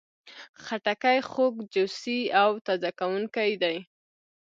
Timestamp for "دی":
3.61-3.77